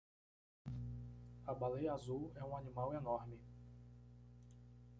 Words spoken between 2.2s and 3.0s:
é um animal